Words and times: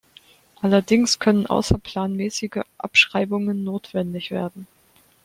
Allerdings 0.63 1.19
können 1.19 1.45
außerplanmäßige 1.45 2.61
Abschreibungen 2.79 3.63
notwendig 3.63 4.31
werden. 4.31 4.65